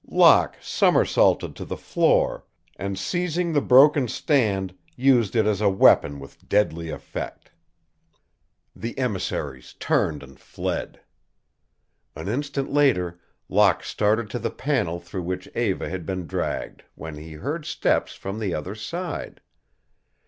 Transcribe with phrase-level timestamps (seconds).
[0.09, 2.43] Locke somersaulted to the floor
[2.75, 7.51] and, seizing the broken stand, used it as a weapon with deadly effect.
[8.75, 11.01] The emissaries turned and fled.
[12.15, 17.17] An instant later Locke started to the panel through which Eva had been dragged, when
[17.17, 19.39] he heard steps from the other side.